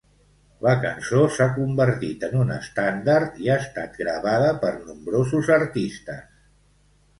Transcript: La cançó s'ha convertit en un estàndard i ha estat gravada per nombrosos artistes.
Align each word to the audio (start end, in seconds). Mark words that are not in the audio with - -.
La 0.67 0.71
cançó 0.85 1.19
s'ha 1.35 1.45
convertit 1.57 2.25
en 2.29 2.33
un 2.45 2.49
estàndard 2.57 3.37
i 3.45 3.53
ha 3.53 3.59
estat 3.67 4.01
gravada 4.05 4.51
per 4.67 4.75
nombrosos 4.91 5.55
artistes. 5.61 6.27